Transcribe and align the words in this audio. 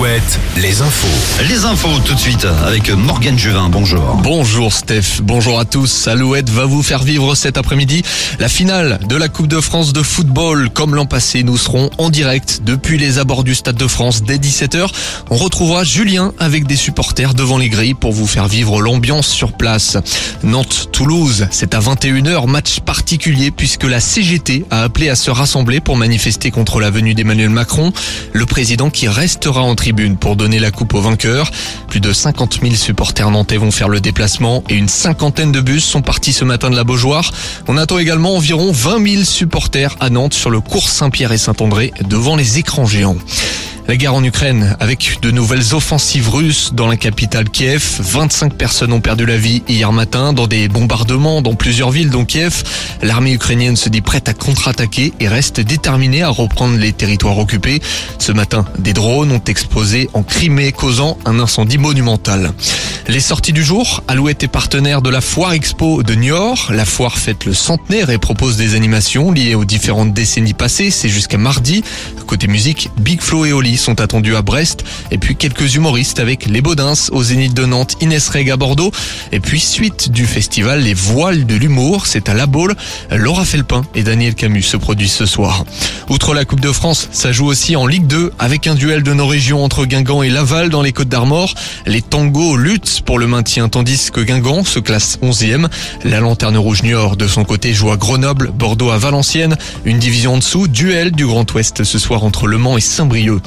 Alouette, 0.00 0.40
les 0.56 0.80
infos. 0.80 1.44
Les 1.46 1.66
infos 1.66 2.00
tout 2.06 2.14
de 2.14 2.18
suite 2.18 2.46
avec 2.64 2.88
Morgane 2.88 3.38
Juvin. 3.38 3.68
Bonjour. 3.68 4.18
Bonjour 4.22 4.72
Steph, 4.72 5.20
bonjour 5.22 5.58
à 5.58 5.66
tous. 5.66 6.08
Alouette 6.08 6.48
va 6.48 6.64
vous 6.64 6.82
faire 6.82 7.02
vivre 7.02 7.34
cet 7.34 7.58
après-midi 7.58 8.02
la 8.38 8.48
finale 8.48 8.98
de 9.06 9.16
la 9.16 9.28
Coupe 9.28 9.46
de 9.46 9.60
France 9.60 9.92
de 9.92 10.02
football. 10.02 10.70
Comme 10.70 10.94
l'an 10.94 11.04
passé, 11.04 11.42
nous 11.42 11.58
serons 11.58 11.90
en 11.98 12.08
direct 12.08 12.62
depuis 12.64 12.96
les 12.96 13.18
abords 13.18 13.44
du 13.44 13.54
Stade 13.54 13.76
de 13.76 13.86
France 13.86 14.22
dès 14.22 14.38
17h. 14.38 14.86
On 15.28 15.36
retrouvera 15.36 15.84
Julien 15.84 16.32
avec 16.38 16.66
des 16.66 16.76
supporters 16.76 17.34
devant 17.34 17.58
les 17.58 17.68
grilles 17.68 17.92
pour 17.92 18.12
vous 18.12 18.26
faire 18.26 18.48
vivre 18.48 18.80
l'ambiance 18.80 19.28
sur 19.28 19.52
place. 19.52 19.98
Nantes-Toulouse, 20.42 21.46
c'est 21.50 21.74
à 21.74 21.80
21h, 21.80 22.48
match 22.48 22.80
particulier 22.80 23.50
puisque 23.50 23.84
la 23.84 24.00
CGT 24.00 24.64
a 24.70 24.82
appelé 24.82 25.10
à 25.10 25.14
se 25.14 25.30
rassembler 25.30 25.80
pour 25.80 25.98
manifester 25.98 26.50
contre 26.50 26.80
la 26.80 26.88
venue 26.88 27.12
d'Emmanuel 27.12 27.50
Macron. 27.50 27.92
Le 28.32 28.46
président 28.46 28.88
qui 28.88 29.06
restera 29.06 29.60
en 29.60 29.74
tribune 29.74 29.89
pour 30.18 30.36
donner 30.36 30.58
la 30.58 30.70
coupe 30.70 30.94
au 30.94 31.00
vainqueur. 31.00 31.50
Plus 31.88 32.00
de 32.00 32.12
50 32.12 32.60
000 32.62 32.74
supporters 32.74 33.30
nantais 33.30 33.56
vont 33.56 33.70
faire 33.70 33.88
le 33.88 34.00
déplacement 34.00 34.62
et 34.68 34.74
une 34.74 34.88
cinquantaine 34.88 35.52
de 35.52 35.60
bus 35.60 35.84
sont 35.84 36.02
partis 36.02 36.32
ce 36.32 36.44
matin 36.44 36.70
de 36.70 36.76
la 36.76 36.84
Beaujoire. 36.84 37.32
On 37.66 37.76
attend 37.76 37.98
également 37.98 38.36
environ 38.36 38.70
20 38.72 39.08
000 39.08 39.24
supporters 39.24 39.96
à 40.00 40.10
Nantes 40.10 40.34
sur 40.34 40.50
le 40.50 40.60
cours 40.60 40.88
Saint-Pierre 40.88 41.32
et 41.32 41.38
Saint-André 41.38 41.92
devant 42.08 42.36
les 42.36 42.58
écrans 42.58 42.86
géants. 42.86 43.16
La 43.90 43.96
guerre 43.96 44.14
en 44.14 44.22
Ukraine, 44.22 44.76
avec 44.78 45.18
de 45.20 45.32
nouvelles 45.32 45.74
offensives 45.74 46.30
russes 46.30 46.70
dans 46.72 46.86
la 46.86 46.96
capitale 46.96 47.50
Kiev. 47.50 47.96
25 47.98 48.54
personnes 48.54 48.92
ont 48.92 49.00
perdu 49.00 49.26
la 49.26 49.36
vie 49.36 49.64
hier 49.66 49.90
matin 49.92 50.32
dans 50.32 50.46
des 50.46 50.68
bombardements 50.68 51.42
dans 51.42 51.56
plusieurs 51.56 51.90
villes, 51.90 52.10
dont 52.10 52.24
Kiev. 52.24 52.62
L'armée 53.02 53.32
ukrainienne 53.32 53.74
se 53.74 53.88
dit 53.88 54.00
prête 54.00 54.28
à 54.28 54.32
contre-attaquer 54.32 55.12
et 55.18 55.26
reste 55.26 55.58
déterminée 55.58 56.22
à 56.22 56.28
reprendre 56.28 56.76
les 56.76 56.92
territoires 56.92 57.36
occupés. 57.38 57.82
Ce 58.20 58.30
matin, 58.30 58.64
des 58.78 58.92
drones 58.92 59.32
ont 59.32 59.42
explosé 59.48 60.08
en 60.12 60.22
Crimée, 60.22 60.70
causant 60.70 61.18
un 61.24 61.40
incendie 61.40 61.78
monumental. 61.78 62.52
Les 63.10 63.18
sorties 63.18 63.52
du 63.52 63.64
jour, 63.64 64.04
Alouette 64.06 64.44
est 64.44 64.48
partenaire 64.48 65.02
de 65.02 65.10
la 65.10 65.20
Foire 65.20 65.52
Expo 65.52 66.04
de 66.04 66.14
Niort. 66.14 66.68
La 66.72 66.84
foire 66.84 67.18
fête 67.18 67.44
le 67.44 67.52
centenaire 67.52 68.08
et 68.10 68.18
propose 68.18 68.56
des 68.56 68.76
animations 68.76 69.32
liées 69.32 69.56
aux 69.56 69.64
différentes 69.64 70.14
décennies 70.14 70.54
passées. 70.54 70.92
C'est 70.92 71.08
jusqu'à 71.08 71.36
mardi. 71.36 71.82
Côté 72.28 72.46
musique, 72.46 72.88
Big 73.00 73.20
Flo 73.20 73.44
et 73.44 73.52
Oli 73.52 73.76
sont 73.76 74.00
attendus 74.00 74.36
à 74.36 74.42
Brest. 74.42 74.84
Et 75.10 75.18
puis 75.18 75.34
quelques 75.34 75.74
humoristes 75.74 76.20
avec 76.20 76.46
les 76.46 76.60
Baudins 76.60 76.92
au 77.10 77.24
Zénith 77.24 77.52
de 77.52 77.66
Nantes, 77.66 77.96
Inès 78.00 78.28
Reg 78.28 78.48
à 78.48 78.56
Bordeaux. 78.56 78.92
Et 79.32 79.40
puis 79.40 79.58
suite 79.58 80.12
du 80.12 80.24
festival 80.24 80.80
Les 80.80 80.94
Voiles 80.94 81.46
de 81.46 81.56
l'humour, 81.56 82.06
c'est 82.06 82.28
à 82.28 82.34
La 82.34 82.46
Baule. 82.46 82.76
Laura 83.10 83.44
Felpin 83.44 83.82
et 83.96 84.04
Daniel 84.04 84.36
Camus 84.36 84.62
se 84.62 84.76
produisent 84.76 85.10
ce 85.10 85.26
soir. 85.26 85.64
Outre 86.08 86.32
la 86.32 86.44
Coupe 86.44 86.60
de 86.60 86.70
France, 86.70 87.08
ça 87.10 87.32
joue 87.32 87.46
aussi 87.46 87.74
en 87.74 87.88
Ligue 87.88 88.06
2 88.06 88.34
avec 88.38 88.68
un 88.68 88.76
duel 88.76 89.02
de 89.02 89.12
nos 89.12 89.26
régions 89.26 89.64
entre 89.64 89.84
Guingamp 89.84 90.22
et 90.22 90.30
Laval 90.30 90.70
dans 90.70 90.82
les 90.82 90.92
Côtes 90.92 91.08
d'Armor. 91.08 91.54
Les 91.86 92.02
tangos 92.02 92.56
luttent 92.56 92.99
pour 93.04 93.18
le 93.18 93.26
maintien 93.26 93.68
tandis 93.68 94.10
que 94.12 94.20
Guingamp 94.20 94.64
se 94.64 94.78
classe 94.78 95.18
11e. 95.22 95.68
La 96.04 96.20
Lanterne 96.20 96.56
Rouge 96.56 96.82
Niort 96.82 97.16
de 97.16 97.26
son 97.26 97.44
côté 97.44 97.72
joue 97.72 97.90
à 97.90 97.96
Grenoble, 97.96 98.50
Bordeaux 98.52 98.90
à 98.90 98.98
Valenciennes. 98.98 99.56
Une 99.84 99.98
division 99.98 100.34
en 100.34 100.38
dessous, 100.38 100.68
duel 100.68 101.12
du 101.12 101.26
Grand 101.26 101.50
Ouest 101.52 101.84
ce 101.84 101.98
soir 101.98 102.24
entre 102.24 102.46
Le 102.46 102.58
Mans 102.58 102.76
et 102.76 102.80
Saint-Brieuc. 102.80 103.40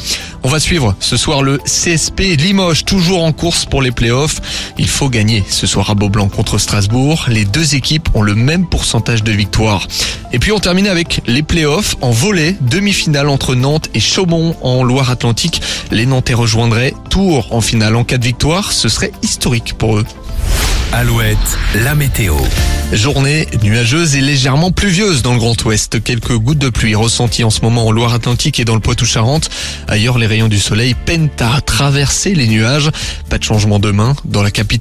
On 0.45 0.49
va 0.49 0.59
suivre 0.59 0.93
ce 0.99 1.15
soir 1.15 1.41
le 1.41 1.57
CSP 1.59 2.35
Limoges, 2.37 2.83
toujours 2.83 3.23
en 3.23 3.31
course 3.31 3.65
pour 3.65 3.81
les 3.81 3.91
playoffs. 3.91 4.41
Il 4.77 4.89
faut 4.89 5.07
gagner 5.07 5.41
ce 5.47 5.65
soir 5.65 5.89
à 5.89 5.95
Beaublanc 5.95 6.27
contre 6.27 6.57
Strasbourg. 6.57 7.25
Les 7.29 7.45
deux 7.45 7.75
équipes 7.75 8.09
ont 8.13 8.21
le 8.21 8.35
même 8.35 8.67
pourcentage 8.67 9.23
de 9.23 9.31
victoire. 9.31 9.87
Et 10.33 10.39
puis 10.39 10.51
on 10.51 10.59
termine 10.59 10.87
avec 10.87 11.21
les 11.27 11.43
playoffs 11.43 11.95
en 12.01 12.11
volet, 12.11 12.57
demi-finale 12.59 13.29
entre 13.29 13.55
Nantes 13.55 13.89
et 13.93 14.01
Chaumont 14.01 14.57
en 14.61 14.83
Loire-Atlantique. 14.83 15.61
Les 15.91 16.05
Nantais 16.05 16.33
rejoindraient 16.33 16.93
Tours 17.09 17.47
en 17.51 17.61
finale 17.61 17.95
en 17.95 18.03
cas 18.03 18.17
de 18.17 18.25
victoire. 18.25 18.73
Ce 18.73 18.89
serait 18.89 19.13
historique 19.21 19.75
pour 19.77 19.97
eux. 19.97 20.05
Alouette, 20.93 21.57
la 21.83 21.95
météo. 21.95 22.35
Journée 22.91 23.47
nuageuse 23.63 24.15
et 24.15 24.21
légèrement 24.21 24.69
pluvieuse 24.69 25.23
dans 25.23 25.33
le 25.33 25.39
Grand 25.39 25.59
Ouest. 25.65 26.03
Quelques 26.03 26.37
gouttes 26.37 26.59
de 26.59 26.69
pluie 26.69 26.93
ressenties 26.93 27.43
en 27.43 27.49
ce 27.49 27.61
moment 27.61 27.87
en 27.87 27.91
Loire-Atlantique 27.91 28.59
et 28.59 28.65
dans 28.65 28.75
le 28.75 28.79
Poitou-Charentes. 28.79 29.49
Ailleurs, 29.87 30.19
les 30.19 30.27
rayons 30.27 30.49
du 30.49 30.59
soleil 30.59 30.93
peinent 30.93 31.31
à 31.39 31.61
traverser 31.61 32.35
les 32.35 32.45
nuages. 32.45 32.91
Pas 33.27 33.39
de 33.39 33.43
changement 33.43 33.79
demain 33.79 34.15
dans 34.25 34.43
la 34.43 34.51
capitale. 34.51 34.73